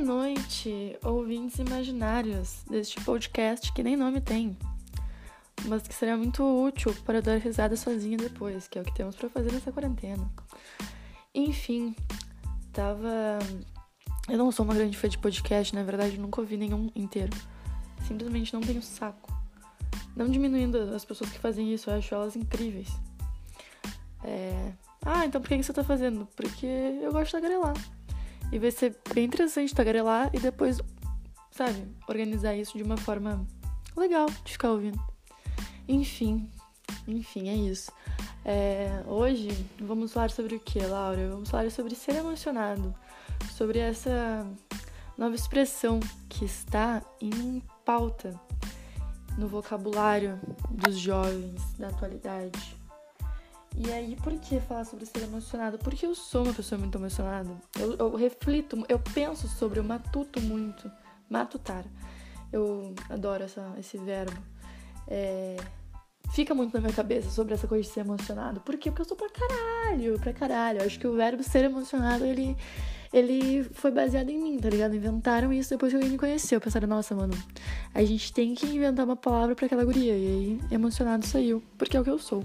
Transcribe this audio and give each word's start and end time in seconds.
noite, 0.00 0.98
ouvintes 1.04 1.58
imaginários 1.58 2.64
deste 2.68 3.00
podcast 3.02 3.72
que 3.72 3.82
nem 3.82 3.96
nome 3.96 4.20
tem, 4.20 4.56
mas 5.66 5.82
que 5.82 5.94
seria 5.94 6.16
muito 6.16 6.42
útil 6.42 6.94
para 7.04 7.20
dar 7.20 7.38
risada 7.38 7.76
sozinha 7.76 8.16
depois, 8.16 8.66
que 8.66 8.78
é 8.78 8.82
o 8.82 8.84
que 8.84 8.94
temos 8.94 9.14
para 9.14 9.28
fazer 9.28 9.52
nessa 9.52 9.70
quarentena. 9.70 10.28
Enfim, 11.34 11.94
tava. 12.72 13.38
Eu 14.28 14.38
não 14.38 14.50
sou 14.50 14.64
uma 14.64 14.74
grande 14.74 14.96
fã 14.96 15.08
de 15.08 15.18
podcast, 15.18 15.74
na 15.74 15.82
verdade, 15.82 16.18
nunca 16.18 16.40
ouvi 16.40 16.56
nenhum 16.56 16.90
inteiro. 16.96 17.36
Simplesmente 18.06 18.54
não 18.54 18.60
tenho 18.60 18.82
saco. 18.82 19.30
Não 20.16 20.28
diminuindo 20.28 20.78
as 20.94 21.04
pessoas 21.04 21.30
que 21.30 21.38
fazem 21.38 21.72
isso, 21.72 21.90
eu 21.90 21.94
acho 21.94 22.14
elas 22.14 22.36
incríveis. 22.36 22.88
É... 24.24 24.72
Ah, 25.04 25.24
então 25.24 25.40
por 25.40 25.48
que 25.48 25.62
você 25.62 25.72
tá 25.72 25.84
fazendo? 25.84 26.26
Porque 26.36 26.66
eu 26.66 27.12
gosto 27.12 27.26
de 27.26 27.32
tagarelar. 27.32 27.74
E 28.52 28.58
vai 28.58 28.70
ser 28.70 28.96
bem 29.14 29.24
interessante 29.24 29.74
tagarelar 29.74 30.30
e 30.32 30.40
depois, 30.40 30.80
sabe, 31.50 31.86
organizar 32.08 32.56
isso 32.56 32.76
de 32.76 32.82
uma 32.82 32.96
forma 32.96 33.46
legal 33.96 34.26
de 34.44 34.52
ficar 34.52 34.70
ouvindo. 34.70 35.00
Enfim, 35.88 36.50
enfim, 37.06 37.48
é 37.48 37.54
isso. 37.54 37.92
É, 38.44 39.02
hoje 39.06 39.66
vamos 39.78 40.12
falar 40.12 40.30
sobre 40.30 40.56
o 40.56 40.60
que, 40.60 40.80
Laura? 40.80 41.28
Vamos 41.28 41.50
falar 41.50 41.70
sobre 41.70 41.94
ser 41.94 42.16
emocionado, 42.16 42.94
sobre 43.50 43.78
essa 43.78 44.46
nova 45.16 45.34
expressão 45.34 46.00
que 46.28 46.44
está 46.44 47.02
em 47.20 47.62
pauta 47.84 48.34
no 49.36 49.46
vocabulário 49.46 50.40
dos 50.70 50.98
jovens 50.98 51.60
da 51.78 51.88
atualidade. 51.88 52.79
E 53.82 53.90
aí, 53.90 54.14
por 54.16 54.38
que 54.38 54.60
falar 54.60 54.84
sobre 54.84 55.06
ser 55.06 55.22
emocionado? 55.22 55.78
Porque 55.78 56.04
eu 56.04 56.14
sou 56.14 56.44
uma 56.44 56.52
pessoa 56.52 56.78
muito 56.78 56.98
emocionada. 56.98 57.48
Eu, 57.78 57.96
eu 57.96 58.14
reflito, 58.14 58.84
eu 58.90 58.98
penso 58.98 59.48
sobre, 59.48 59.80
eu 59.80 59.84
matuto 59.84 60.38
muito. 60.38 60.90
Matutar. 61.30 61.86
Eu 62.52 62.94
adoro 63.08 63.42
essa, 63.42 63.74
esse 63.78 63.96
verbo. 63.96 64.36
É, 65.08 65.56
fica 66.30 66.54
muito 66.54 66.74
na 66.74 66.80
minha 66.80 66.92
cabeça 66.92 67.30
sobre 67.30 67.54
essa 67.54 67.66
coisa 67.66 67.82
de 67.82 67.88
ser 67.88 68.00
emocionado. 68.00 68.60
Por 68.60 68.76
quê? 68.76 68.90
Porque 68.90 69.00
eu 69.00 69.06
sou 69.06 69.16
pra 69.16 69.30
caralho, 69.30 70.18
pra 70.20 70.34
caralho. 70.34 70.80
Eu 70.80 70.86
acho 70.86 71.00
que 71.00 71.06
o 71.06 71.16
verbo 71.16 71.42
ser 71.42 71.64
emocionado, 71.64 72.26
ele, 72.26 72.54
ele 73.10 73.64
foi 73.64 73.90
baseado 73.90 74.28
em 74.28 74.36
mim, 74.36 74.58
tá 74.58 74.68
ligado? 74.68 74.94
Inventaram 74.94 75.50
isso 75.54 75.70
depois 75.70 75.90
que 75.90 75.96
alguém 75.96 76.10
me 76.10 76.18
conheceu. 76.18 76.60
Pensaram, 76.60 76.86
nossa, 76.86 77.14
mano, 77.14 77.32
a 77.94 78.04
gente 78.04 78.30
tem 78.30 78.54
que 78.54 78.66
inventar 78.66 79.06
uma 79.06 79.16
palavra 79.16 79.54
para 79.54 79.64
aquela 79.64 79.86
guria. 79.86 80.14
E 80.14 80.26
aí, 80.26 80.60
emocionado 80.70 81.24
saiu, 81.24 81.62
porque 81.78 81.96
é 81.96 82.00
o 82.00 82.04
que 82.04 82.10
eu 82.10 82.18
sou. 82.18 82.44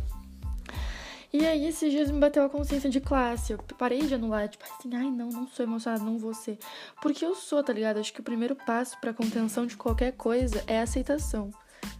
E 1.37 1.45
aí, 1.45 1.67
esses 1.67 1.91
dias 1.91 2.09
me 2.09 2.17
bateu 2.17 2.45
a 2.45 2.49
consciência 2.49 2.89
de 2.89 3.01
classe. 3.01 3.51
Eu 3.51 3.57
parei 3.77 3.99
de 4.03 4.15
anular, 4.15 4.47
tipo 4.47 4.63
assim, 4.63 4.95
ai 4.95 5.11
não, 5.11 5.27
não 5.27 5.45
sou 5.45 5.65
emocionada, 5.65 6.01
não 6.01 6.17
vou 6.17 6.33
ser. 6.33 6.57
Porque 7.01 7.25
eu 7.25 7.35
sou, 7.35 7.61
tá 7.61 7.73
ligado? 7.73 7.99
Acho 7.99 8.13
que 8.13 8.21
o 8.21 8.23
primeiro 8.23 8.55
passo 8.55 8.97
pra 9.01 9.13
contenção 9.13 9.65
de 9.65 9.75
qualquer 9.75 10.13
coisa 10.13 10.63
é 10.65 10.79
aceitação. 10.79 11.51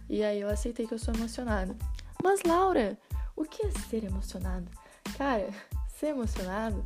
E 0.08 0.24
aí 0.24 0.40
eu 0.40 0.48
aceitei 0.48 0.86
que 0.86 0.94
eu 0.94 0.98
sou 0.98 1.12
emocionada. 1.12 1.76
Mas, 2.24 2.44
Laura, 2.44 2.98
o 3.36 3.44
que 3.44 3.66
é 3.66 3.70
ser 3.90 4.04
emocionado? 4.04 4.70
Cara, 5.18 5.50
ser 6.00 6.06
emocionado 6.06 6.82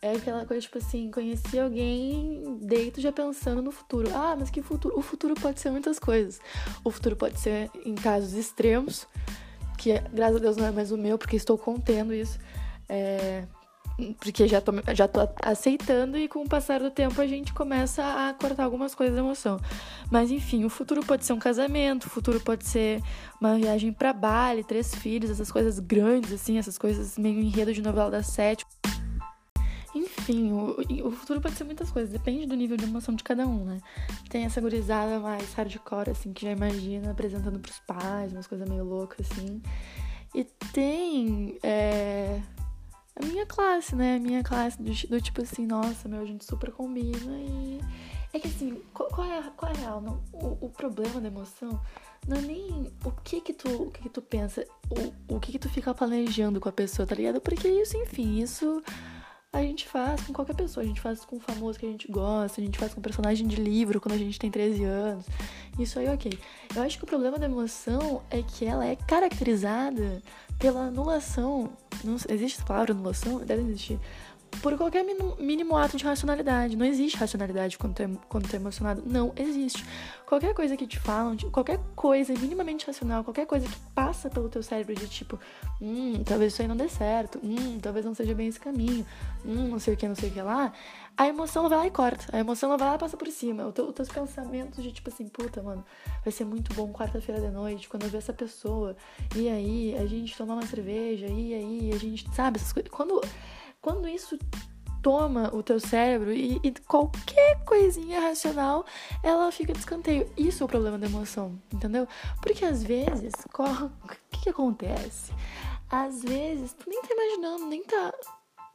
é 0.00 0.12
aquela 0.12 0.46
coisa, 0.46 0.62
tipo 0.62 0.78
assim, 0.78 1.10
conheci 1.10 1.60
alguém, 1.60 2.60
deito 2.62 2.98
já 2.98 3.12
pensando 3.12 3.60
no 3.60 3.70
futuro. 3.70 4.10
Ah, 4.14 4.34
mas 4.34 4.48
que 4.48 4.62
futuro? 4.62 4.98
O 4.98 5.02
futuro 5.02 5.34
pode 5.34 5.60
ser 5.60 5.70
muitas 5.70 5.98
coisas. 5.98 6.40
O 6.82 6.90
futuro 6.90 7.14
pode 7.14 7.38
ser 7.38 7.70
em 7.84 7.94
casos 7.94 8.32
extremos 8.32 9.06
que 9.76 10.00
graças 10.12 10.36
a 10.36 10.38
Deus 10.38 10.56
não 10.56 10.66
é 10.66 10.70
mais 10.70 10.92
o 10.92 10.96
meu, 10.96 11.18
porque 11.18 11.36
estou 11.36 11.58
contendo 11.58 12.14
isso. 12.14 12.38
É, 12.88 13.44
porque 14.18 14.48
já 14.48 14.60
tô, 14.60 14.72
já 14.92 15.06
tô 15.06 15.20
aceitando 15.40 16.18
e 16.18 16.26
com 16.26 16.42
o 16.42 16.48
passar 16.48 16.80
do 16.80 16.90
tempo 16.90 17.20
a 17.20 17.26
gente 17.26 17.52
começa 17.52 18.02
a 18.02 18.34
cortar 18.34 18.64
algumas 18.64 18.94
coisas 18.94 19.14
da 19.14 19.20
emoção. 19.20 19.60
Mas 20.10 20.30
enfim, 20.30 20.64
o 20.64 20.70
futuro 20.70 21.04
pode 21.04 21.24
ser 21.24 21.32
um 21.32 21.38
casamento, 21.38 22.06
o 22.06 22.10
futuro 22.10 22.40
pode 22.40 22.66
ser 22.66 23.00
uma 23.40 23.56
viagem 23.56 23.92
para 23.92 24.12
Bali, 24.12 24.64
três 24.64 24.94
filhos, 24.94 25.30
essas 25.30 25.50
coisas 25.50 25.78
grandes, 25.78 26.32
assim, 26.32 26.58
essas 26.58 26.76
coisas 26.76 27.16
meio 27.16 27.40
enredo 27.40 27.72
de 27.72 27.82
novela 27.82 28.10
das 28.10 28.26
sete. 28.26 28.66
Enfim, 30.24 30.52
o, 30.52 31.06
o 31.06 31.10
futuro 31.10 31.38
pode 31.38 31.54
ser 31.54 31.64
muitas 31.64 31.90
coisas, 31.90 32.10
depende 32.10 32.46
do 32.46 32.54
nível 32.54 32.78
de 32.78 32.84
emoção 32.84 33.14
de 33.14 33.22
cada 33.22 33.46
um, 33.46 33.62
né? 33.62 33.78
Tem 34.30 34.44
essa 34.44 34.58
gurizada 34.58 35.20
mais 35.20 35.52
hardcore, 35.52 36.10
assim, 36.10 36.32
que 36.32 36.46
já 36.46 36.52
imagina 36.52 37.10
apresentando 37.10 37.60
pros 37.60 37.78
pais, 37.80 38.32
umas 38.32 38.46
coisas 38.46 38.66
meio 38.66 38.84
loucas, 38.84 39.30
assim. 39.30 39.60
E 40.34 40.44
tem 40.72 41.58
é, 41.62 42.40
a 43.20 43.26
minha 43.26 43.44
classe, 43.44 43.94
né? 43.94 44.16
A 44.16 44.18
minha 44.18 44.42
classe 44.42 44.80
do, 44.80 44.90
do, 45.08 45.20
tipo 45.20 45.42
assim, 45.42 45.66
nossa, 45.66 46.08
meu, 46.08 46.22
a 46.22 46.24
gente 46.24 46.44
super 46.44 46.72
combina 46.72 47.38
e. 47.38 47.80
É 48.32 48.40
que 48.40 48.48
assim, 48.48 48.82
qual, 48.94 49.10
qual 49.10 49.30
é, 49.30 49.42
qual 49.54 49.70
é 49.70 49.76
a 49.76 49.78
real? 49.78 50.00
Não, 50.00 50.24
o, 50.32 50.66
o, 50.66 50.70
problema 50.70 51.20
da 51.20 51.28
emoção 51.28 51.78
não 52.26 52.38
é 52.38 52.40
nem 52.40 52.90
o 53.04 53.10
que 53.12 53.42
que 53.42 53.52
tu, 53.52 53.68
o 53.82 53.90
que 53.90 54.02
que 54.02 54.08
tu 54.08 54.22
pensa, 54.22 54.66
o, 54.90 55.34
o 55.36 55.38
que 55.38 55.52
que 55.52 55.58
tu 55.58 55.68
fica 55.68 55.94
planejando 55.94 56.60
com 56.60 56.68
a 56.68 56.72
pessoa, 56.72 57.06
tá 57.06 57.14
ligado? 57.14 57.40
Porque 57.42 57.68
isso, 57.68 57.96
enfim, 57.96 58.40
isso 58.40 58.82
a 59.58 59.62
gente 59.62 59.86
faz 59.86 60.20
com 60.22 60.32
qualquer 60.32 60.54
pessoa. 60.54 60.82
A 60.82 60.86
gente 60.86 61.00
faz 61.00 61.24
com 61.24 61.36
o 61.36 61.40
famoso 61.40 61.78
que 61.78 61.86
a 61.86 61.88
gente 61.88 62.10
gosta, 62.10 62.60
a 62.60 62.64
gente 62.64 62.78
faz 62.78 62.92
com 62.92 63.00
personagem 63.00 63.46
de 63.46 63.56
livro 63.56 64.00
quando 64.00 64.14
a 64.14 64.18
gente 64.18 64.38
tem 64.38 64.50
13 64.50 64.84
anos. 64.84 65.26
Isso 65.78 65.98
aí, 65.98 66.08
ok. 66.08 66.38
Eu 66.74 66.82
acho 66.82 66.98
que 66.98 67.04
o 67.04 67.06
problema 67.06 67.38
da 67.38 67.46
emoção 67.46 68.22
é 68.30 68.42
que 68.42 68.64
ela 68.64 68.86
é 68.86 68.96
caracterizada 68.96 70.22
pela 70.58 70.86
anulação. 70.86 71.70
Não, 72.02 72.16
existe 72.28 72.58
essa 72.58 72.66
palavra 72.66 72.92
anulação? 72.92 73.38
Deve 73.38 73.62
existir 73.62 73.98
por 74.62 74.76
qualquer 74.76 75.04
mínimo 75.38 75.76
ato 75.76 75.96
de 75.96 76.04
racionalidade. 76.04 76.76
Não 76.76 76.86
existe 76.86 77.16
racionalidade 77.16 77.78
quando 77.78 77.94
tu 77.94 78.02
é, 78.02 78.10
quando 78.28 78.48
tu 78.48 78.54
é 78.54 78.56
emocionado. 78.56 79.02
Não 79.06 79.32
existe. 79.36 79.84
Qualquer 80.26 80.54
coisa 80.54 80.76
que 80.76 80.86
te 80.86 80.98
falam, 80.98 81.36
qualquer 81.52 81.78
coisa 81.94 82.32
minimamente 82.32 82.86
racional, 82.86 83.22
qualquer 83.22 83.46
coisa 83.46 83.66
que 83.68 83.76
passa 83.94 84.30
pelo 84.30 84.48
teu 84.48 84.62
cérebro 84.62 84.94
de 84.94 85.06
tipo, 85.06 85.38
hum, 85.80 86.24
talvez 86.24 86.52
isso 86.52 86.62
aí 86.62 86.68
não 86.68 86.76
dê 86.76 86.88
certo, 86.88 87.38
hum, 87.44 87.78
talvez 87.80 88.04
não 88.04 88.14
seja 88.14 88.34
bem 88.34 88.48
esse 88.48 88.58
caminho, 88.58 89.06
hum, 89.44 89.68
não 89.68 89.78
sei 89.78 89.94
o 89.94 89.96
que, 89.96 90.08
não 90.08 90.14
sei 90.14 90.30
o 90.30 90.32
que 90.32 90.40
lá, 90.40 90.72
a 91.16 91.28
emoção 91.28 91.68
vai 91.68 91.78
lá 91.78 91.86
e 91.86 91.90
corta. 91.90 92.24
A 92.32 92.40
emoção 92.40 92.76
vai 92.76 92.88
lá 92.88 92.96
e 92.96 92.98
passa 92.98 93.16
por 93.16 93.28
cima. 93.28 93.66
Os 93.66 93.94
teus 93.94 94.08
pensamentos 94.08 94.82
de 94.82 94.90
tipo 94.90 95.08
assim, 95.10 95.28
puta, 95.28 95.62
mano, 95.62 95.84
vai 96.24 96.32
ser 96.32 96.44
muito 96.44 96.74
bom 96.74 96.92
quarta-feira 96.92 97.40
de 97.40 97.50
noite, 97.50 97.88
quando 97.88 98.04
eu 98.04 98.08
ver 98.08 98.18
essa 98.18 98.32
pessoa, 98.32 98.96
e 99.36 99.48
aí 99.48 99.96
a 99.96 100.06
gente 100.06 100.36
tomar 100.36 100.54
uma 100.54 100.66
cerveja, 100.66 101.26
e 101.26 101.54
aí 101.54 101.92
a 101.94 101.98
gente, 101.98 102.28
sabe, 102.34 102.58
essas 102.58 102.72
coisas. 102.72 102.90
Quando 102.90 103.20
quando 103.84 104.08
isso 104.08 104.38
toma 105.02 105.54
o 105.54 105.62
teu 105.62 105.78
cérebro 105.78 106.32
e, 106.32 106.58
e, 106.64 106.70
qualquer 106.88 107.62
coisinha 107.66 108.18
racional, 108.18 108.86
ela 109.22 109.52
fica 109.52 109.74
de 109.74 109.78
escanteio. 109.78 110.32
Isso 110.38 110.62
é 110.62 110.64
o 110.64 110.68
problema 110.68 110.96
da 110.96 111.06
emoção, 111.06 111.60
entendeu? 111.70 112.08
Porque 112.40 112.64
às 112.64 112.82
vezes, 112.82 113.34
o 113.52 114.08
que, 114.30 114.40
que 114.44 114.48
acontece? 114.48 115.34
Às 115.90 116.22
vezes, 116.22 116.72
tu 116.72 116.88
nem 116.88 117.02
tá 117.02 117.08
imaginando, 117.10 117.66
nem 117.66 117.84
tá 117.84 118.14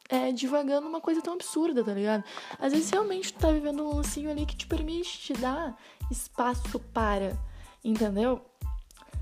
é, 0.10 0.32
divagando 0.32 0.88
uma 0.88 1.02
coisa 1.02 1.24
tão 1.24 1.34
absurda, 1.34 1.84
tá 1.84 1.92
ligado? 1.92 2.24
Às 2.60 2.72
vezes 2.72 2.92
realmente 2.92 3.34
tu 3.34 3.40
tá 3.40 3.52
vivendo 3.52 3.84
um 3.84 3.96
lancinho 3.96 4.30
ali 4.30 4.46
que 4.46 4.56
te 4.56 4.68
permite 4.68 5.18
te 5.18 5.34
dar 5.34 5.76
espaço 6.12 6.80
para, 6.94 7.36
entendeu? 7.84 8.46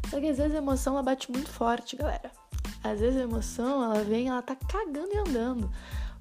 Só 0.09 0.19
que 0.19 0.27
às 0.27 0.37
vezes 0.37 0.53
a 0.53 0.57
emoção 0.57 0.95
ela 0.95 1.03
bate 1.03 1.31
muito 1.31 1.49
forte, 1.49 1.95
galera. 1.95 2.29
Às 2.91 2.99
vezes 2.99 3.19
a 3.19 3.23
emoção, 3.23 3.83
ela 3.83 4.03
vem, 4.03 4.29
ela 4.29 4.41
tá 4.41 4.55
cagando 4.55 5.13
e 5.13 5.17
andando 5.17 5.71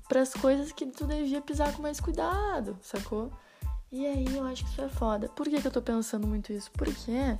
para 0.08 0.20
as 0.20 0.32
coisas 0.32 0.72
que 0.72 0.86
tu 0.86 1.06
devia 1.06 1.40
pisar 1.40 1.72
com 1.74 1.82
mais 1.82 2.00
cuidado, 2.00 2.78
sacou? 2.80 3.30
E 3.90 4.06
aí 4.06 4.26
eu 4.36 4.44
acho 4.44 4.64
que 4.64 4.70
isso 4.70 4.82
é 4.82 4.88
foda. 4.88 5.28
Por 5.28 5.48
que, 5.48 5.60
que 5.60 5.66
eu 5.66 5.70
tô 5.70 5.82
pensando 5.82 6.26
muito 6.26 6.52
isso? 6.52 6.70
Porque 6.72 7.36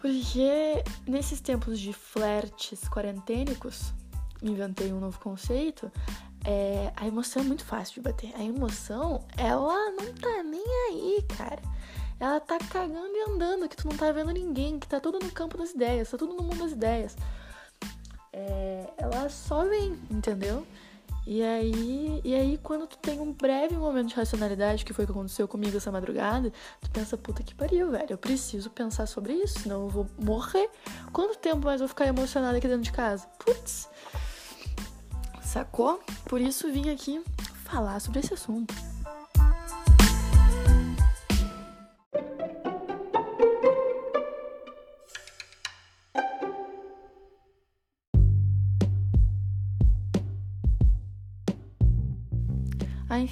porque 0.00 0.84
nesses 1.06 1.40
tempos 1.40 1.80
de 1.80 1.94
flertes 1.94 2.86
quarentênicos, 2.88 3.94
inventei 4.42 4.92
um 4.92 5.00
novo 5.00 5.18
conceito, 5.18 5.90
é, 6.44 6.92
a 6.94 7.06
emoção 7.06 7.42
é 7.42 7.44
muito 7.46 7.64
fácil 7.64 7.94
de 7.94 8.00
bater. 8.02 8.30
A 8.36 8.44
emoção, 8.44 9.24
ela 9.34 9.92
não 9.92 10.12
tá 10.12 10.42
nem 10.42 10.62
aí, 10.90 11.24
cara. 11.38 11.62
Ela 12.20 12.38
tá 12.38 12.58
cagando 12.58 13.16
e 13.16 13.30
andando, 13.30 13.66
que 13.66 13.76
tu 13.76 13.88
não 13.88 13.96
tá 13.96 14.12
vendo 14.12 14.30
ninguém, 14.30 14.78
que 14.78 14.86
tá 14.86 15.00
tudo 15.00 15.18
no 15.18 15.32
campo 15.32 15.56
das 15.56 15.70
ideias, 15.70 16.10
tá 16.10 16.18
tudo 16.18 16.34
no 16.34 16.42
mundo 16.42 16.58
das 16.58 16.72
ideias 16.72 17.16
é, 18.34 18.90
ela 18.98 19.28
só 19.28 19.64
vem, 19.64 19.96
entendeu? 20.10 20.66
E 21.26 21.42
aí, 21.42 22.20
e 22.22 22.34
aí, 22.34 22.58
quando 22.62 22.86
tu 22.86 22.98
tem 22.98 23.18
um 23.18 23.32
breve 23.32 23.76
momento 23.76 24.08
de 24.08 24.14
racionalidade, 24.14 24.84
que 24.84 24.92
foi 24.92 25.04
o 25.04 25.06
que 25.06 25.12
aconteceu 25.12 25.48
comigo 25.48 25.76
essa 25.76 25.90
madrugada, 25.90 26.52
tu 26.82 26.90
pensa, 26.90 27.16
puta 27.16 27.42
que 27.42 27.54
pariu, 27.54 27.90
velho, 27.90 28.10
eu 28.10 28.18
preciso 28.18 28.68
pensar 28.68 29.06
sobre 29.06 29.32
isso, 29.32 29.60
senão 29.60 29.84
eu 29.84 29.88
vou 29.88 30.06
morrer. 30.18 30.68
Quanto 31.12 31.38
tempo 31.38 31.64
mais 31.64 31.80
eu 31.80 31.86
vou 31.86 31.88
ficar 31.88 32.06
emocionada 32.06 32.58
aqui 32.58 32.68
dentro 32.68 32.82
de 32.82 32.92
casa? 32.92 33.26
Putz, 33.38 33.88
sacou? 35.42 35.98
Por 36.26 36.40
isso 36.40 36.70
vim 36.70 36.90
aqui 36.90 37.22
falar 37.64 38.00
sobre 38.00 38.20
esse 38.20 38.34
assunto. 38.34 38.74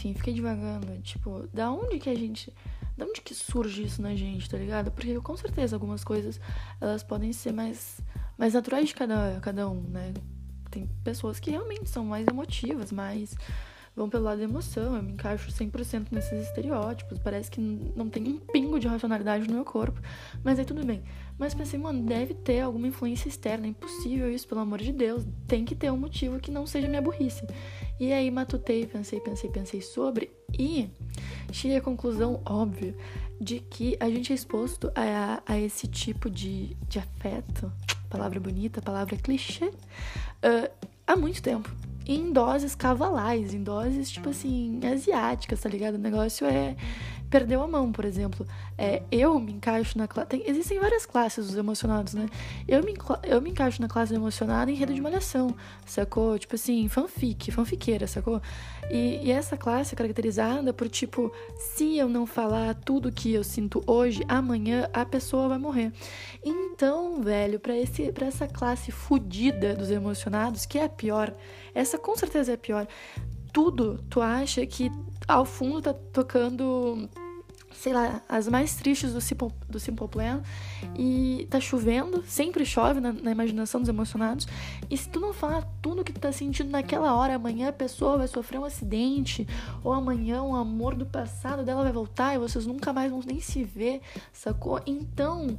Enfim, 0.03 0.15
fiquei 0.15 0.35
divagando. 0.35 0.99
Tipo, 1.03 1.49
da 1.53 1.71
onde 1.71 1.99
que 1.99 2.11
a 2.11 2.15
gente. 2.15 2.53
Da 2.97 3.07
onde 3.07 3.21
que 3.21 3.35
surge 3.35 3.85
isso 3.85 4.03
na 4.03 4.15
gente, 4.15 4.49
tá 4.51 4.59
ligado? 4.59 4.91
Porque 4.91 5.19
com 5.21 5.37
certeza 5.37 5.77
algumas 5.77 6.05
coisas 6.05 6.39
elas 6.81 7.03
podem 7.03 7.33
ser 7.33 7.53
mais, 7.53 8.01
mais 8.37 8.53
naturais 8.53 8.89
de 8.89 8.95
cada, 8.95 9.39
cada 9.41 9.69
um, 9.69 9.81
né? 9.81 10.13
Tem 10.71 10.89
pessoas 11.03 11.41
que 11.41 11.51
realmente 11.51 11.89
são 11.89 12.05
mais 12.05 12.27
emotivas, 12.27 12.93
mais 12.93 13.35
vão 13.95 14.09
pelo 14.09 14.25
lado 14.25 14.39
da 14.39 14.45
emoção. 14.45 14.97
Eu 14.97 15.03
me 15.03 15.13
encaixo 15.13 15.51
100% 15.51 16.09
nesses 16.11 16.47
estereótipos. 16.47 17.19
Parece 17.19 17.51
que 17.51 17.61
não 17.61 18.09
tem 18.09 18.27
um 18.27 18.39
pingo 18.39 18.79
de 18.79 18.89
racionalidade 18.89 19.47
no 19.47 19.55
meu 19.55 19.65
corpo. 19.65 20.01
Mas 20.43 20.59
aí 20.59 20.65
tudo 20.65 20.85
bem. 20.85 21.03
Mas 21.39 21.55
pensei, 21.55 21.79
mano, 21.79 22.05
deve 22.05 22.35
ter 22.35 22.61
alguma 22.61 22.87
influência 22.87 23.29
externa. 23.29 23.67
É 23.67 23.71
impossível 23.71 24.31
isso, 24.31 24.47
pelo 24.47 24.61
amor 24.61 24.81
de 24.81 24.93
Deus. 24.93 25.25
Tem 25.47 25.65
que 25.65 25.75
ter 25.75 25.91
um 25.91 25.97
motivo 25.97 26.39
que 26.39 26.51
não 26.51 26.67
seja 26.67 26.89
minha 26.89 27.03
burrice. 27.03 27.47
E 28.01 28.13
aí 28.13 28.31
matutei, 28.31 28.87
pensei, 28.87 29.21
pensei, 29.21 29.51
pensei 29.51 29.81
sobre. 29.81 30.31
E 30.59 30.91
cheguei 31.51 31.77
à 31.77 31.81
conclusão 31.81 32.41
óbvia 32.45 32.95
de 33.41 33.59
que 33.59 33.97
a 33.99 34.09
gente 34.09 34.33
é 34.33 34.35
exposto 34.35 34.93
a, 34.95 35.43
a 35.47 35.59
esse 35.59 35.87
tipo 35.87 36.31
de, 36.31 36.77
de 36.89 36.99
afeto. 36.99 37.73
Palavra 38.09 38.39
bonita, 38.39 38.83
palavra 38.83 39.17
clichê. 39.17 39.67
Uh, 39.67 40.71
há 41.07 41.17
muito 41.17 41.43
tempo 41.43 41.75
em 42.07 42.33
doses 42.33 42.75
cavalais, 42.75 43.55
em 43.55 43.63
doses, 43.63 44.11
tipo 44.11 44.31
assim, 44.31 44.81
asiáticas, 44.85 45.61
tá 45.61 45.69
ligado? 45.69 45.95
O 45.95 45.99
negócio 45.99 46.47
é 46.47 46.77
perdeu 47.33 47.63
a 47.63 47.67
mão, 47.67 47.91
por 47.91 48.05
exemplo. 48.05 48.47
É, 48.77 49.03
eu 49.11 49.41
me 49.41 49.55
encaixo 49.55 49.97
na 49.97 50.07
classe. 50.07 50.29
Existem 50.47 50.79
várias 50.79 51.07
classes 51.07 51.47
dos 51.47 51.57
emocionados, 51.57 52.13
né? 52.13 52.29
Eu 52.69 52.85
me, 52.85 52.95
eu 53.23 53.41
me 53.41 53.51
encaixo 53.51 53.81
na 53.81 53.89
classe 53.89 54.15
emocionada 54.15 54.71
em 54.71 54.75
rede 54.75 54.93
de 54.93 55.01
malhação, 55.01 55.57
sacou? 55.87 56.39
Tipo 56.39 56.57
assim, 56.57 56.87
fanfic, 56.89 57.51
fanfiqueira, 57.51 58.07
sacou? 58.07 58.41
E, 58.91 59.21
e, 59.25 59.33
essa 59.33 59.57
classe 59.57 59.95
é 59.95 59.97
caracterizada 59.97 60.75
por, 60.75 60.91
tipo, 60.91 61.33
se 61.57 61.97
eu 61.97 62.07
não 62.07 62.27
falar 62.27 62.75
tudo 62.75 63.11
que 63.11 63.33
eu 63.33 63.43
sinto 63.43 63.83
hoje, 63.87 64.23
amanhã 64.29 64.87
a 64.93 65.07
pessoa 65.07 65.49
vai 65.49 65.59
morrer. 65.59 65.91
Então, 66.45 67.23
velho, 67.23 67.59
pra, 67.59 67.75
esse, 67.75 68.13
pra 68.13 68.27
essa 68.27 68.47
classe 68.47 68.93
fodida 68.93 69.75
dos 69.75 69.91
emocionados, 69.91 70.67
que 70.67 70.79
é 70.79 70.85
a 70.85 70.89
pior, 70.89 71.35
essa 71.75 71.97
com 71.97 72.15
certeza 72.15 72.51
é 72.51 72.55
a 72.57 72.59
pior 72.59 72.87
tudo 73.53 74.03
tu 74.09 74.21
acha 74.21 74.65
que 74.67 74.91
ao 75.29 75.45
fundo 75.45 75.83
tá 75.83 75.93
tocando 75.93 77.09
sei 77.75 77.93
lá, 77.93 78.21
as 78.29 78.49
mais 78.49 78.75
tristes 78.75 79.13
do 79.13 79.21
Simple, 79.21 79.49
do 79.69 79.79
Simple 79.81 80.09
Plan. 80.09 80.43
E 80.97 81.47
tá 81.51 81.61
chovendo, 81.61 82.23
sempre 82.27 82.65
chove 82.65 83.01
na, 83.01 83.13
na, 83.13 83.31
imaginação 83.31 83.81
dos 83.81 83.89
emocionados. 83.89 84.47
E 84.91 84.97
se 84.97 85.09
tu 85.09 85.21
não 85.21 85.33
falar 85.33 85.63
tudo 85.81 86.05
que 86.05 86.13
tu 86.13 86.21
tá 86.21 86.33
sentindo 86.33 86.71
naquela 86.71 87.15
hora, 87.15 87.35
amanhã 87.35 87.69
a 87.69 87.73
pessoa 87.73 88.19
vai 88.19 88.29
sofrer 88.29 88.59
um 88.59 88.65
acidente, 88.65 89.47
ou 89.83 89.93
amanhã 89.93 90.43
um 90.43 90.55
amor 90.55 90.95
do 90.95 91.07
passado 91.07 91.65
dela 91.65 91.83
vai 91.83 91.93
voltar 91.93 92.35
e 92.35 92.39
vocês 92.39 92.67
nunca 92.67 92.93
mais 92.93 93.11
vão 93.11 93.21
nem 93.25 93.41
se 93.41 93.65
ver, 93.65 94.01
sacou? 94.33 94.81
Então, 94.87 95.59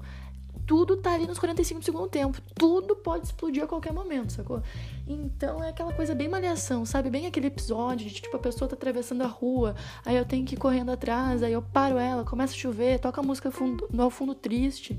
tudo 0.66 0.98
tá 0.98 1.14
ali 1.14 1.28
nos 1.28 1.40
45 1.40 1.80
do 1.80 1.86
segundo 1.86 2.08
tempo. 2.08 2.42
Tudo 2.56 2.96
pode 2.96 3.26
explodir 3.26 3.64
a 3.64 3.68
qualquer 3.68 3.94
momento, 3.94 4.32
sacou? 4.32 4.62
Então 5.08 5.64
é 5.64 5.70
aquela 5.70 5.94
coisa 5.94 6.16
bem 6.16 6.28
malhação, 6.28 6.86
sabe? 6.86 7.10
Bem 7.10 7.28
aquele 7.28 7.48
episódio 7.48 8.08
de 8.08 8.16
tipo 8.16 8.36
a 8.36 8.40
pessoa 8.40 8.68
tá 8.68 8.76
atravessando 8.76 9.22
a 9.24 9.28
rua, 9.28 9.76
aí 10.06 10.16
eu 10.16 10.26
tenho 10.26 10.46
que 10.46 10.56
ir 10.56 10.58
correndo 10.58 10.92
atrás, 10.92 11.44
aí 11.44 11.54
eu 11.54 11.62
paro 11.62 11.98
ela, 11.98 12.24
começa 12.24 12.54
a 12.54 12.58
chover, 12.58 13.00
toca 13.00 13.22
a 13.22 13.24
música 13.24 13.52
fundo, 13.52 13.88
no 13.92 14.10
fundo 14.10 14.34
triste. 14.34 14.98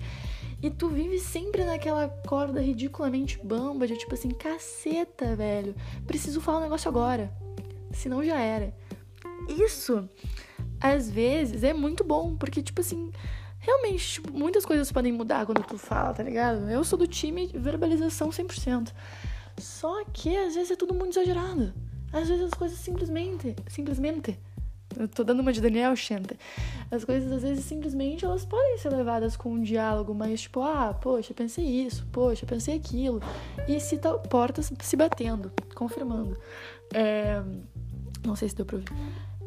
E 0.62 0.70
tu 0.70 0.88
vive 0.88 1.18
sempre 1.18 1.62
naquela 1.64 2.08
corda 2.08 2.60
ridiculamente 2.60 3.38
bamba 3.44 3.86
de 3.86 3.96
tipo 3.96 4.14
assim, 4.14 4.30
caceta, 4.30 5.36
velho. 5.36 5.74
Preciso 6.06 6.40
falar 6.40 6.58
um 6.58 6.62
negócio 6.62 6.88
agora. 6.88 7.30
Senão 7.92 8.24
já 8.24 8.38
era. 8.40 8.74
Isso, 9.48 10.08
às 10.80 11.10
vezes, 11.10 11.64
é 11.64 11.74
muito 11.74 12.02
bom, 12.02 12.34
porque, 12.36 12.62
tipo 12.62 12.80
assim, 12.80 13.12
realmente, 13.64 14.12
tipo, 14.14 14.32
muitas 14.32 14.64
coisas 14.64 14.92
podem 14.92 15.12
mudar 15.12 15.46
quando 15.46 15.62
tu 15.62 15.78
fala, 15.78 16.12
tá 16.12 16.22
ligado? 16.22 16.68
Eu 16.70 16.84
sou 16.84 16.98
do 16.98 17.06
time 17.06 17.46
verbalização 17.54 18.28
100%. 18.28 18.92
Só 19.58 20.04
que 20.12 20.36
às 20.36 20.54
vezes 20.54 20.70
é 20.70 20.76
tudo 20.76 20.94
muito 20.94 21.18
exagerado. 21.18 21.72
Às 22.12 22.28
vezes 22.28 22.44
as 22.44 22.54
coisas 22.54 22.78
simplesmente, 22.78 23.56
simplesmente, 23.68 24.38
eu 24.96 25.08
tô 25.08 25.24
dando 25.24 25.40
uma 25.40 25.52
de 25.52 25.60
Daniel 25.60 25.96
Chenta. 25.96 26.36
As 26.90 27.04
coisas 27.04 27.32
às 27.32 27.42
vezes 27.42 27.64
simplesmente 27.64 28.24
elas 28.24 28.44
podem 28.44 28.78
ser 28.78 28.90
levadas 28.90 29.36
com 29.36 29.52
um 29.52 29.62
diálogo, 29.62 30.14
mas 30.14 30.42
tipo, 30.42 30.60
ah, 30.62 30.94
poxa, 30.94 31.34
pensei 31.34 31.64
isso, 31.64 32.06
poxa, 32.12 32.46
pensei 32.46 32.76
aquilo. 32.76 33.20
E 33.66 33.80
se 33.80 33.98
tá, 33.98 34.12
portas 34.14 34.72
se 34.80 34.96
batendo, 34.96 35.50
confirmando. 35.74 36.36
É... 36.92 37.42
Não 38.24 38.36
sei 38.36 38.48
se 38.48 38.54
deu 38.54 38.64
pra 38.64 38.76
ouvir. 38.76 38.88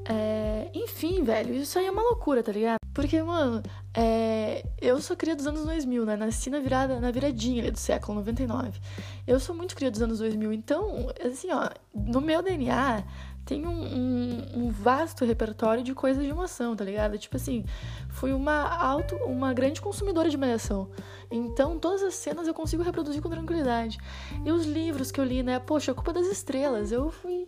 É... 0.09 0.69
Enfim, 0.74 1.24
velho, 1.24 1.54
isso 1.54 1.77
aí 1.77 1.86
é 1.86 1.92
uma 1.92 2.01
loucura, 2.01 2.42
tá 2.42 2.51
ligado? 2.51 2.77
Porque, 2.94 3.21
mano, 3.21 3.62
é, 3.94 4.65
eu 4.81 5.00
sou 5.00 5.15
cria 5.15 5.36
dos 5.36 5.45
anos 5.45 5.65
2000, 5.65 6.06
né? 6.06 6.15
Nasci 6.15 6.50
na 6.50 6.59
virada, 6.59 7.00
na 7.00 7.12
viradinha 7.12 7.62
ali 7.62 7.71
do 7.71 7.77
século 7.77 8.15
99. 8.18 8.80
Eu 9.27 9.39
sou 9.39 9.56
muito 9.56 9.75
cria 9.75 9.92
dos 9.92 10.01
anos 10.01 10.19
2000, 10.19 10.51
então, 10.54 11.07
assim, 11.24 11.51
ó, 11.51 11.69
no 11.94 12.19
meu 12.19 12.42
DNA 12.42 13.04
tem 13.47 13.65
um, 13.65 13.69
um, 13.69 14.44
um, 14.55 14.69
vasto 14.69 15.23
repertório 15.23 15.81
de 15.81 15.94
coisas 15.94 16.21
de 16.21 16.29
emoção, 16.29 16.75
tá 16.75 16.83
ligado? 16.83 17.17
Tipo 17.17 17.38
assim, 17.38 17.63
fui 18.09 18.33
uma 18.33 18.67
alto, 18.67 19.15
uma 19.23 19.53
grande 19.53 19.79
consumidora 19.79 20.29
de 20.29 20.35
malhação. 20.35 20.91
Então, 21.31 21.79
todas 21.79 22.03
as 22.03 22.13
cenas 22.15 22.45
eu 22.45 22.53
consigo 22.53 22.83
reproduzir 22.83 23.21
com 23.21 23.29
tranquilidade. 23.29 23.97
E 24.45 24.51
os 24.51 24.65
livros 24.65 25.11
que 25.11 25.19
eu 25.21 25.23
li, 25.23 25.44
né? 25.44 25.59
Poxa, 25.59 25.94
a 25.94 25.95
culpa 25.95 26.11
das 26.11 26.27
estrelas. 26.27 26.91
Eu 26.91 27.09
fui 27.09 27.47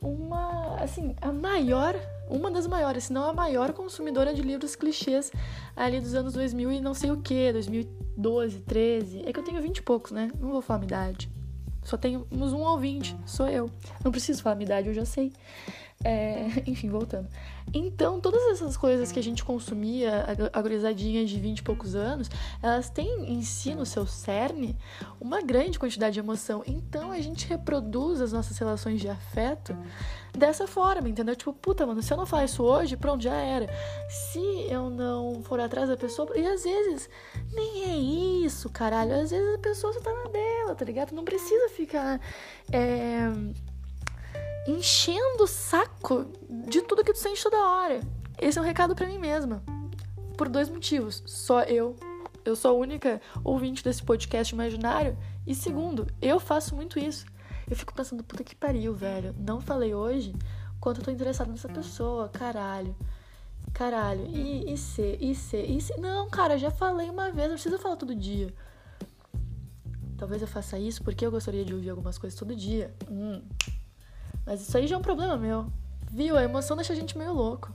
uma, 0.00 0.76
assim, 0.76 1.16
a 1.20 1.32
maior, 1.32 1.96
uma 2.28 2.48
das 2.48 2.68
maiores, 2.68 3.04
se 3.04 3.12
não 3.12 3.28
a 3.28 3.32
maior 3.32 3.72
consumidora 3.72 4.32
de 4.32 4.42
livros 4.42 4.76
clichês 4.76 5.32
ali 5.74 6.00
dos 6.00 6.14
anos 6.14 6.32
2000 6.32 6.70
e 6.70 6.80
não 6.80 6.94
sei 6.94 7.10
o 7.10 7.20
que, 7.20 7.52
2012, 7.52 8.60
13. 8.60 9.22
É 9.26 9.32
que 9.32 9.40
eu 9.40 9.44
tenho 9.44 9.60
20 9.60 9.78
e 9.78 9.82
poucos, 9.82 10.12
né? 10.12 10.30
Não 10.40 10.50
vou 10.52 10.62
falar 10.62 10.78
minha 10.78 10.86
idade. 10.86 11.39
Só 11.90 11.96
temos 11.96 12.52
um 12.52 12.60
ouvinte, 12.60 13.16
sou 13.26 13.48
eu. 13.48 13.68
Não 14.04 14.12
preciso 14.12 14.44
falar 14.44 14.54
minha 14.54 14.66
idade, 14.66 14.86
eu 14.86 14.94
já 14.94 15.04
sei. 15.04 15.32
É, 16.02 16.46
enfim, 16.66 16.88
voltando. 16.88 17.28
Então, 17.72 18.20
todas 18.20 18.42
essas 18.52 18.76
coisas 18.76 19.12
que 19.12 19.18
a 19.18 19.22
gente 19.22 19.44
consumia, 19.44 20.24
a 20.52 20.62
gurizadinha 20.62 21.24
de 21.24 21.38
20 21.38 21.58
e 21.58 21.62
poucos 21.62 21.94
anos, 21.94 22.28
elas 22.62 22.90
têm 22.90 23.32
em 23.32 23.42
si, 23.42 23.74
no 23.74 23.86
seu 23.86 24.06
cerne, 24.06 24.76
uma 25.20 25.42
grande 25.42 25.78
quantidade 25.78 26.14
de 26.14 26.20
emoção. 26.20 26.62
Então, 26.66 27.12
a 27.12 27.20
gente 27.20 27.46
reproduz 27.46 28.20
as 28.20 28.32
nossas 28.32 28.58
relações 28.58 29.00
de 29.00 29.08
afeto 29.08 29.76
dessa 30.32 30.66
forma, 30.66 31.08
entendeu? 31.08 31.36
Tipo, 31.36 31.52
puta, 31.52 31.86
mano, 31.86 32.02
se 32.02 32.12
eu 32.12 32.16
não 32.16 32.26
falar 32.26 32.46
isso 32.46 32.62
hoje, 32.62 32.96
pronto, 32.96 33.22
já 33.22 33.34
era. 33.34 33.68
Se 34.08 34.40
eu 34.68 34.88
não 34.90 35.42
for 35.44 35.60
atrás 35.60 35.88
da 35.88 35.96
pessoa. 35.96 36.28
E 36.36 36.44
às 36.44 36.64
vezes, 36.64 37.10
nem 37.52 37.84
é 37.84 37.96
isso, 38.46 38.68
caralho. 38.70 39.14
Às 39.14 39.30
vezes 39.30 39.54
a 39.54 39.58
pessoa 39.58 39.92
só 39.92 40.00
tá 40.00 40.12
na 40.12 40.30
dela, 40.30 40.74
tá 40.74 40.84
ligado? 40.84 41.12
Não 41.12 41.24
precisa 41.24 41.68
ficar. 41.68 42.20
É 42.72 43.30
enchendo 44.66 45.44
o 45.44 45.46
saco 45.46 46.26
de 46.68 46.82
tudo 46.82 47.04
que 47.04 47.12
tu 47.12 47.18
sente 47.18 47.42
toda 47.42 47.56
hora. 47.56 48.00
Esse 48.38 48.58
é 48.58 48.62
um 48.62 48.64
recado 48.64 48.94
para 48.94 49.06
mim 49.06 49.18
mesma. 49.18 49.62
Por 50.36 50.48
dois 50.48 50.68
motivos. 50.68 51.22
Só 51.26 51.62
eu, 51.62 51.96
eu 52.44 52.56
sou 52.56 52.70
a 52.70 52.74
única 52.74 53.20
ouvinte 53.44 53.84
desse 53.84 54.02
podcast 54.02 54.54
imaginário. 54.54 55.16
E 55.46 55.54
segundo, 55.54 56.06
eu 56.20 56.40
faço 56.40 56.74
muito 56.74 56.98
isso. 56.98 57.26
Eu 57.68 57.76
fico 57.76 57.94
pensando, 57.94 58.24
puta 58.24 58.42
que 58.42 58.54
pariu, 58.54 58.94
velho. 58.94 59.34
Não 59.38 59.60
falei 59.60 59.94
hoje 59.94 60.34
quanto 60.80 61.00
eu 61.00 61.04
tô 61.04 61.10
interessada 61.10 61.50
nessa 61.50 61.68
pessoa, 61.68 62.28
caralho. 62.28 62.96
Caralho. 63.72 64.26
E, 64.26 64.72
e 64.72 64.76
se, 64.76 65.18
e 65.20 65.34
se, 65.34 65.56
e 65.58 65.80
se. 65.80 66.00
Não, 66.00 66.28
cara, 66.28 66.58
já 66.58 66.70
falei 66.70 67.08
uma 67.08 67.30
vez, 67.30 67.48
não 67.48 67.54
precisa 67.54 67.78
falar 67.78 67.96
todo 67.96 68.14
dia. 68.14 68.52
Talvez 70.16 70.42
eu 70.42 70.48
faça 70.48 70.78
isso 70.78 71.02
porque 71.02 71.24
eu 71.24 71.30
gostaria 71.30 71.64
de 71.64 71.72
ouvir 71.72 71.90
algumas 71.90 72.18
coisas 72.18 72.38
todo 72.38 72.54
dia. 72.54 72.94
Hum, 73.08 73.42
mas 74.46 74.60
isso 74.60 74.76
aí 74.76 74.86
já 74.86 74.96
é 74.96 74.98
um 74.98 75.02
problema 75.02 75.36
meu. 75.36 75.66
Viu? 76.10 76.36
A 76.36 76.42
emoção 76.42 76.76
deixa 76.76 76.92
a 76.92 76.96
gente 76.96 77.16
meio 77.16 77.32
louco. 77.32 77.72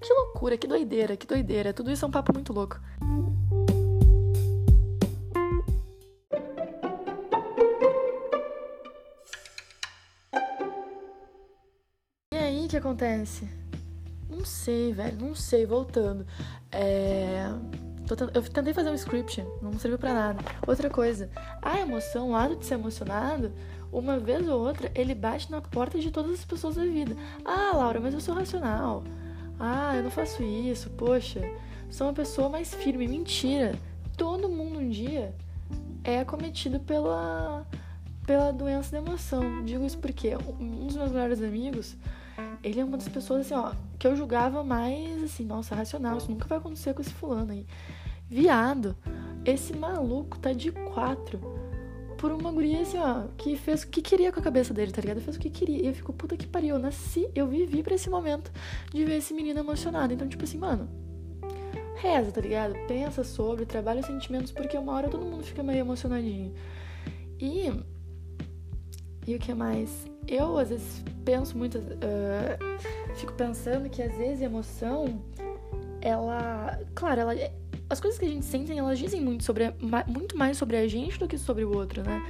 Que 0.00 0.12
loucura, 0.12 0.56
que 0.56 0.66
doideira, 0.66 1.16
que 1.16 1.26
doideira. 1.26 1.72
Tudo 1.72 1.90
isso 1.90 2.04
é 2.04 2.08
um 2.08 2.10
papo 2.10 2.32
muito 2.32 2.52
louco. 2.52 2.78
E 12.32 12.36
aí, 12.36 12.66
o 12.66 12.68
que 12.68 12.76
acontece? 12.76 13.48
Não 14.28 14.44
sei, 14.44 14.92
velho, 14.92 15.18
não 15.18 15.34
sei. 15.34 15.64
Voltando. 15.64 16.26
É... 16.70 17.46
Eu 18.34 18.42
tentei 18.42 18.74
fazer 18.74 18.90
um 18.90 18.94
script, 18.94 19.42
não 19.62 19.78
serviu 19.78 19.98
para 19.98 20.12
nada. 20.12 20.44
Outra 20.66 20.90
coisa, 20.90 21.30
a 21.62 21.80
emoção, 21.80 22.28
o 22.28 22.32
lado 22.32 22.54
de 22.56 22.66
ser 22.66 22.74
emocionado, 22.74 23.50
uma 23.94 24.18
vez 24.18 24.48
ou 24.48 24.60
outra, 24.60 24.90
ele 24.94 25.14
bate 25.14 25.50
na 25.50 25.60
porta 25.60 25.98
de 26.00 26.10
todas 26.10 26.32
as 26.32 26.44
pessoas 26.44 26.74
da 26.74 26.84
vida. 26.84 27.16
Ah, 27.44 27.76
Laura, 27.76 28.00
mas 28.00 28.12
eu 28.12 28.20
sou 28.20 28.34
racional. 28.34 29.04
Ah, 29.58 29.96
eu 29.96 30.02
não 30.02 30.10
faço 30.10 30.42
isso. 30.42 30.90
Poxa, 30.90 31.40
sou 31.88 32.08
uma 32.08 32.12
pessoa 32.12 32.48
mais 32.48 32.74
firme. 32.74 33.06
Mentira. 33.06 33.78
Todo 34.16 34.48
mundo 34.48 34.80
um 34.80 34.90
dia 34.90 35.32
é 36.02 36.20
acometido 36.20 36.80
pela, 36.80 37.64
pela 38.26 38.52
doença 38.52 38.90
da 38.90 38.98
emoção. 38.98 39.64
Digo 39.64 39.84
isso 39.84 39.98
porque 39.98 40.36
um 40.36 40.86
dos 40.86 40.96
meus 40.96 41.12
melhores 41.12 41.40
amigos, 41.40 41.96
ele 42.64 42.80
é 42.80 42.84
uma 42.84 42.96
das 42.96 43.08
pessoas, 43.08 43.42
assim, 43.42 43.54
ó, 43.54 43.72
que 43.96 44.08
eu 44.08 44.16
julgava 44.16 44.64
mais, 44.64 45.22
assim, 45.22 45.44
nossa, 45.44 45.74
racional, 45.74 46.18
isso 46.18 46.30
nunca 46.30 46.48
vai 46.48 46.58
acontecer 46.58 46.94
com 46.94 47.00
esse 47.00 47.12
fulano 47.12 47.52
aí. 47.52 47.64
Viado, 48.28 48.96
esse 49.44 49.72
maluco 49.72 50.38
tá 50.38 50.52
de 50.52 50.72
quatro 50.72 51.53
por 52.24 52.32
uma 52.32 52.50
guria, 52.50 52.80
assim, 52.80 52.96
ó, 52.96 53.24
que 53.36 53.54
fez 53.54 53.82
o 53.82 53.88
que 53.88 54.00
queria 54.00 54.32
com 54.32 54.40
a 54.40 54.42
cabeça 54.42 54.72
dele, 54.72 54.90
tá 54.90 55.02
ligado? 55.02 55.20
Fez 55.20 55.36
o 55.36 55.38
que 55.38 55.50
queria. 55.50 55.82
E 55.82 55.86
eu 55.88 55.92
fico, 55.92 56.10
puta 56.10 56.38
que 56.38 56.46
pariu, 56.46 56.76
eu 56.76 56.78
nasci, 56.78 57.28
eu 57.34 57.46
vivi 57.46 57.82
pra 57.82 57.94
esse 57.94 58.08
momento 58.08 58.50
de 58.90 59.04
ver 59.04 59.18
esse 59.18 59.34
menino 59.34 59.60
emocionado. 59.60 60.14
Então, 60.14 60.26
tipo 60.26 60.42
assim, 60.42 60.56
mano, 60.56 60.88
reza, 61.96 62.32
tá 62.32 62.40
ligado? 62.40 62.72
Pensa 62.88 63.22
sobre, 63.24 63.66
trabalha 63.66 64.00
os 64.00 64.06
sentimentos, 64.06 64.52
porque 64.52 64.74
uma 64.78 64.94
hora 64.94 65.10
todo 65.10 65.22
mundo 65.22 65.44
fica 65.44 65.62
meio 65.62 65.80
emocionadinho. 65.80 66.54
E. 67.38 67.70
E 69.26 69.34
o 69.34 69.38
que 69.38 69.52
mais? 69.52 70.06
Eu, 70.26 70.56
às 70.56 70.70
vezes, 70.70 71.04
penso 71.26 71.58
muito. 71.58 71.76
Uh, 71.76 73.16
fico 73.16 73.34
pensando 73.34 73.90
que, 73.90 74.00
às 74.00 74.16
vezes, 74.16 74.40
emoção, 74.40 75.22
ela. 76.00 76.80
Claro, 76.94 77.20
ela 77.20 77.34
as 77.94 78.00
coisas 78.00 78.18
que 78.18 78.26
a 78.26 78.28
gente 78.28 78.44
sente, 78.44 78.76
elas 78.76 78.98
dizem 78.98 79.20
muito, 79.20 79.44
sobre, 79.44 79.72
muito 80.06 80.36
mais 80.36 80.58
sobre 80.58 80.76
a 80.76 80.86
gente 80.86 81.18
do 81.18 81.28
que 81.28 81.38
sobre 81.38 81.64
o 81.64 81.74
outro, 81.74 82.02
né? 82.02 82.22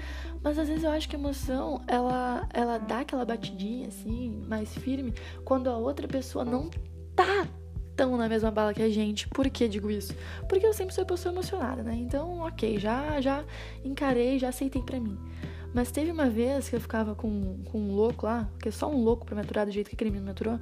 Mas 0.43 0.59
às 0.59 0.69
vezes 0.69 0.85
eu 0.85 0.91
acho 0.91 1.09
que 1.09 1.17
a 1.17 1.19
emoção, 1.19 1.83
ela, 1.89 2.47
ela 2.53 2.79
dá 2.79 3.01
aquela 3.01 3.25
batidinha, 3.25 3.89
assim, 3.89 4.45
mais 4.47 4.75
firme, 4.77 5.15
quando 5.45 5.69
a 5.69 5.77
outra 5.77 6.07
pessoa 6.07 6.45
não 6.45 6.69
tá 7.17 7.49
tão 7.97 8.17
na 8.17 8.29
mesma 8.29 8.51
bala 8.51 8.75
que 8.75 8.83
a 8.83 8.91
gente. 8.91 9.27
Por 9.29 9.49
que 9.49 9.67
digo 9.67 9.91
isso? 9.91 10.15
Porque 10.49 10.67
eu 10.67 10.75
sempre 10.75 10.95
sou 10.95 11.07
pessoa 11.07 11.33
emocionada, 11.33 11.83
né? 11.83 11.95
Então, 11.95 12.41
ok, 12.41 12.79
já, 12.79 13.21
já 13.21 13.43
encarei, 13.83 14.39
já 14.39 14.51
aceitei 14.51 14.83
pra 14.83 15.01
mim. 15.01 15.19
Mas 15.73 15.91
teve 15.91 16.13
uma 16.13 16.31
vez 16.31 16.69
que 16.69 16.77
eu 16.77 16.81
ficava 16.81 17.17
com, 17.17 17.59
com 17.65 17.81
um 17.81 17.95
louco 17.97 18.27
lá, 18.27 18.49
que 18.61 18.69
é 18.69 18.73
só 18.73 18.89
um 18.89 19.03
louco 19.03 19.27
pra 19.27 19.35
me 19.35 19.41
aturar 19.41 19.67
do 19.67 19.73
jeito 19.73 19.89
que 19.89 19.97
aquele 19.97 20.11
menino 20.11 20.27
me 20.27 20.31
aturou, 20.31 20.61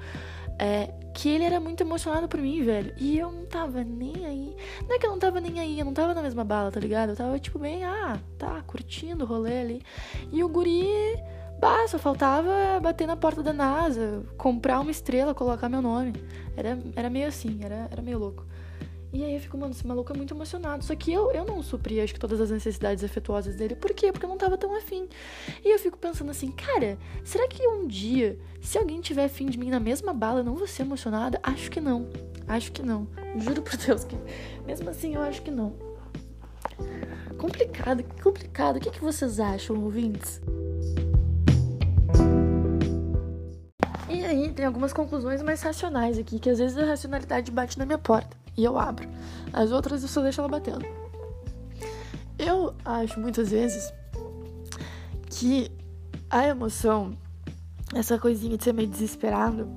é, 0.62 0.94
que 1.12 1.28
ele 1.28 1.42
era 1.42 1.58
muito 1.58 1.82
emocionado 1.82 2.28
por 2.28 2.40
mim, 2.40 2.62
velho. 2.62 2.94
E 2.96 3.18
eu 3.18 3.32
não 3.32 3.44
tava 3.44 3.82
nem 3.82 4.24
aí. 4.24 4.56
Não 4.88 4.94
é 4.94 4.98
que 4.98 5.04
eu 5.04 5.10
não 5.10 5.18
tava 5.18 5.40
nem 5.40 5.58
aí, 5.58 5.76
eu 5.76 5.84
não 5.84 5.92
tava 5.92 6.14
na 6.14 6.22
mesma 6.22 6.44
bala, 6.44 6.70
tá 6.70 6.78
ligado? 6.78 7.10
Eu 7.10 7.16
tava, 7.16 7.36
tipo, 7.40 7.58
bem, 7.58 7.84
ah, 7.84 8.20
tá, 8.38 8.62
curtindo 8.62 9.24
o 9.24 9.26
rolê 9.26 9.60
ali. 9.60 9.82
E 10.30 10.44
o 10.44 10.48
guri, 10.48 10.86
bah, 11.60 11.88
só 11.88 11.98
faltava 11.98 12.78
bater 12.80 13.08
na 13.08 13.16
porta 13.16 13.42
da 13.42 13.52
NASA, 13.52 14.22
comprar 14.38 14.78
uma 14.78 14.92
estrela, 14.92 15.34
colocar 15.34 15.68
meu 15.68 15.82
nome. 15.82 16.12
Era, 16.56 16.78
era 16.94 17.10
meio 17.10 17.26
assim, 17.26 17.58
era, 17.64 17.88
era 17.90 18.00
meio 18.00 18.20
louco. 18.20 18.46
E 19.12 19.22
aí 19.22 19.34
eu 19.34 19.40
fico, 19.40 19.58
mano, 19.58 19.72
esse 19.72 19.86
maluco 19.86 20.10
é 20.10 20.16
muito 20.16 20.32
emocionado. 20.32 20.82
Só 20.82 20.96
que 20.96 21.12
eu, 21.12 21.30
eu 21.32 21.44
não 21.44 21.62
supri, 21.62 22.00
acho 22.00 22.14
que 22.14 22.20
todas 22.20 22.40
as 22.40 22.50
necessidades 22.50 23.04
afetuosas 23.04 23.54
dele. 23.56 23.76
Por 23.76 23.92
quê? 23.92 24.10
Porque 24.10 24.24
eu 24.24 24.30
não 24.30 24.38
tava 24.38 24.56
tão 24.56 24.74
afim. 24.74 25.06
E 25.62 25.70
eu 25.70 25.78
fico 25.78 25.98
pensando 25.98 26.30
assim, 26.30 26.50
cara, 26.50 26.96
será 27.22 27.46
que 27.46 27.66
um 27.68 27.86
dia, 27.86 28.38
se 28.62 28.78
alguém 28.78 29.02
tiver 29.02 29.24
afim 29.24 29.46
de 29.46 29.58
mim 29.58 29.68
na 29.68 29.78
mesma 29.78 30.14
bala, 30.14 30.40
eu 30.40 30.44
não 30.44 30.56
vou 30.56 30.66
ser 30.66 30.82
emocionada? 30.82 31.38
Acho 31.42 31.70
que 31.70 31.78
não. 31.78 32.08
Acho 32.48 32.72
que 32.72 32.82
não. 32.82 33.06
Juro 33.36 33.60
por 33.60 33.76
Deus 33.76 34.02
que. 34.04 34.16
Mesmo 34.66 34.88
assim, 34.88 35.14
eu 35.14 35.20
acho 35.20 35.42
que 35.42 35.50
não. 35.50 35.74
Complicado, 37.36 38.02
complicado. 38.22 38.76
O 38.76 38.80
que, 38.80 38.90
que 38.90 39.00
vocês 39.00 39.38
acham, 39.38 39.76
ouvintes? 39.84 40.40
E 44.08 44.24
aí, 44.24 44.50
tem 44.52 44.64
algumas 44.64 44.92
conclusões 44.94 45.42
mais 45.42 45.60
racionais 45.60 46.18
aqui, 46.18 46.38
que 46.38 46.48
às 46.48 46.58
vezes 46.58 46.78
a 46.78 46.86
racionalidade 46.86 47.50
bate 47.50 47.78
na 47.78 47.84
minha 47.84 47.98
porta 47.98 48.41
e 48.56 48.64
eu 48.64 48.78
abro. 48.78 49.08
As 49.52 49.70
outras 49.70 50.02
eu 50.02 50.08
só 50.08 50.22
deixo 50.22 50.40
ela 50.40 50.48
batendo. 50.48 50.84
Eu 52.38 52.74
acho 52.84 53.20
muitas 53.20 53.50
vezes 53.50 53.92
que 55.26 55.70
a 56.28 56.46
emoção, 56.46 57.16
essa 57.94 58.18
coisinha 58.18 58.56
de 58.56 58.64
ser 58.64 58.72
meio 58.72 58.88
desesperado, 58.88 59.68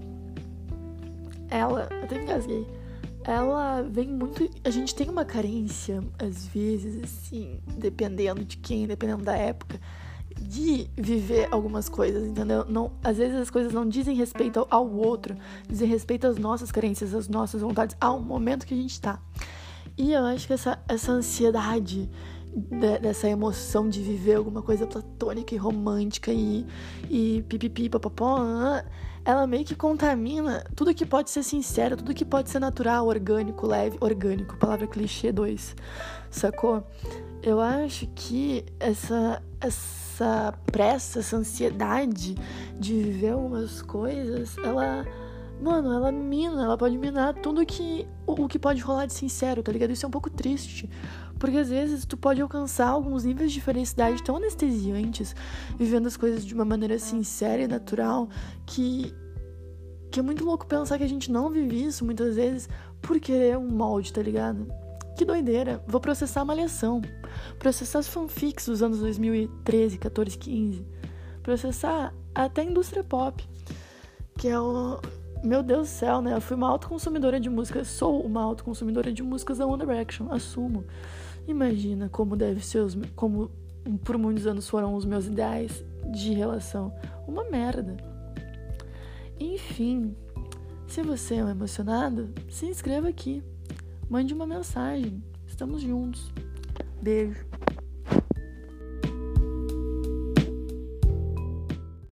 ela. 1.50 1.90
Até 2.04 2.22
engasguei. 2.22 2.68
Ela 3.24 3.82
vem 3.82 4.08
muito. 4.08 4.50
A 4.64 4.70
gente 4.70 4.94
tem 4.94 5.10
uma 5.10 5.26
carência, 5.26 6.04
às 6.20 6.46
vezes, 6.48 7.04
assim, 7.04 7.60
dependendo 7.78 8.46
de 8.46 8.58
quem, 8.58 8.86
dependendo 8.86 9.24
da 9.24 9.36
época 9.36 9.80
de 10.42 10.90
viver 10.96 11.48
algumas 11.52 11.90
coisas, 11.90 12.28
entendeu? 12.28 12.66
Não, 12.68 12.92
às 13.04 13.18
vezes 13.18 13.36
as 13.38 13.50
coisas 13.50 13.74
não 13.74 13.88
dizem 13.88 14.16
respeito 14.16 14.68
ao 14.70 14.90
outro, 14.90 15.36
dizem 15.68 15.88
respeito 15.88 16.28
às 16.28 16.38
nossas 16.38 16.72
carências, 16.72 17.14
às 17.14 17.28
nossas 17.28 17.62
vontades, 17.62 17.96
ao 18.00 18.20
momento 18.20 18.66
que 18.66 18.74
a 18.74 18.78
gente 18.78 19.00
tá. 19.00 19.20
E 19.98 20.12
eu 20.12 20.26
acho 20.26 20.48
que 20.48 20.54
essa, 20.54 20.78
essa 20.88 21.12
ansiedade 21.12 22.10
de, 22.56 23.00
dessa 23.00 23.28
emoção 23.28 23.90
de 23.90 24.02
viver 24.02 24.36
alguma 24.36 24.62
coisa 24.62 24.86
platônica 24.86 25.54
e 25.54 25.58
romântica 25.58 26.32
e, 26.32 26.66
e 27.10 27.44
pipipi, 27.48 27.90
papapó, 27.90 28.40
ela 29.24 29.48
meio 29.48 29.66
que 29.66 29.76
contamina 29.76 30.64
tudo 30.76 30.94
que 30.94 31.06
pode 31.06 31.32
ser 31.32 31.44
sincero, 31.44 31.98
tudo 31.98 32.14
que 32.14 32.24
pode 32.24 32.50
ser 32.50 32.60
natural, 32.60 33.08
orgânico, 33.08 33.66
leve, 33.66 33.98
orgânico, 34.00 34.58
palavra 34.58 34.86
clichê 34.86 35.32
2, 35.32 35.76
sacou? 36.30 36.86
Eu 37.46 37.62
acho 37.62 38.08
que 38.16 38.66
essa, 38.80 39.40
essa 39.62 40.52
pressa, 40.72 41.20
essa 41.20 41.38
ansiedade 41.38 42.36
de 42.80 42.94
viver 43.04 43.30
algumas 43.30 43.84
coisas, 43.84 44.58
ela. 44.58 45.06
Mano, 45.62 45.94
ela 45.94 46.12
mina, 46.12 46.64
ela 46.64 46.76
pode 46.76 46.98
minar 46.98 47.36
tudo 47.36 47.64
que. 47.64 48.08
O, 48.26 48.46
o 48.46 48.48
que 48.48 48.58
pode 48.58 48.82
rolar 48.82 49.06
de 49.06 49.14
sincero, 49.14 49.62
tá 49.62 49.72
ligado? 49.72 49.92
Isso 49.92 50.08
é 50.08 50.10
um 50.10 50.12
pouco 50.12 50.28
triste. 50.28 50.90
Porque 51.38 51.58
às 51.58 51.70
vezes 51.70 52.04
tu 52.04 52.18
pode 52.18 52.42
alcançar 52.42 52.88
alguns 52.88 53.24
níveis 53.24 53.52
de 53.52 53.62
felicidade 53.62 54.24
tão 54.24 54.38
anestesiantes, 54.38 55.36
vivendo 55.78 56.08
as 56.08 56.18
coisas 56.18 56.44
de 56.44 56.52
uma 56.56 56.66
maneira 56.66 56.98
sincera 56.98 57.62
e 57.62 57.68
natural, 57.68 58.28
que. 58.66 59.14
que 60.10 60.20
é 60.20 60.24
muito 60.24 60.44
louco 60.44 60.66
pensar 60.66 60.98
que 60.98 61.04
a 61.04 61.10
gente 61.10 61.32
não 61.32 61.52
vive 61.52 61.86
isso 61.86 62.04
muitas 62.04 62.38
vezes 62.38 62.68
por 63.04 63.20
querer 63.20 63.56
um 63.56 63.70
molde, 63.70 64.12
tá 64.12 64.24
ligado? 64.24 64.66
Que 65.16 65.24
doideira. 65.24 65.82
Vou 65.88 66.02
processar 66.02 66.42
a 66.42 66.46
malhação. 66.46 67.02
Processar 67.58 68.00
as 68.00 68.08
fanfics 68.08 68.66
dos 68.66 68.84
anos 68.84 69.00
2013, 69.00 69.98
14, 69.98 70.38
15. 70.38 70.86
Processar 71.42 72.14
até 72.34 72.62
a 72.62 72.66
indústria 72.66 73.04
pop. 73.04 73.48
Que 74.38 74.50
é 74.50 74.60
o. 74.60 75.00
Meu 75.42 75.62
Deus 75.64 75.88
do 75.88 75.92
céu, 75.92 76.22
né? 76.22 76.34
Eu 76.34 76.42
fui 76.42 76.58
uma 76.58 76.68
autoconsumidora 76.70 77.40
de 77.40 77.50
música. 77.50 77.86
Sou 77.86 78.26
uma 78.26 78.42
autoconsumidora 78.42 79.14
de 79.14 79.24
músicas 79.24 79.60
da 79.60 79.66
One 79.66 79.86
Direction. 79.86 80.32
Assumo. 80.32 80.84
Imagina 81.48 82.10
como 82.10 82.36
deve 82.36 82.66
ser 82.66 82.80
os. 82.80 82.98
Como 83.16 83.50
por 84.04 84.18
muitos 84.18 84.46
anos 84.48 84.68
foram 84.68 84.96
os 84.96 85.06
meus 85.06 85.28
ideais 85.28 85.84
de 86.12 86.34
relação. 86.34 86.94
Uma 87.26 87.46
merda. 87.46 87.96
Enfim. 89.40 90.14
Se 90.88 91.02
você 91.02 91.36
é 91.36 91.44
um 91.44 91.50
emocionado, 91.50 92.30
se 92.50 92.66
inscreva 92.66 93.10
aqui 93.10 93.44
mande 94.10 94.34
uma 94.34 94.46
mensagem. 94.46 95.24
Estamos 95.48 95.82
juntos. 95.82 96.32
Beijo. 97.02 97.46